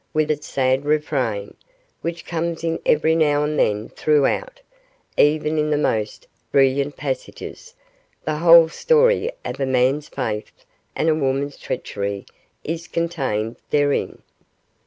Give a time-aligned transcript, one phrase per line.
[0.15, 1.53] with its sad refrain,
[2.01, 4.59] which comes in every now and then throughout,
[5.15, 7.75] even in the most brilliant passages.
[8.25, 10.51] The whole story of a man's faith
[10.95, 12.25] and a woman's treachery
[12.63, 14.23] is contained therein.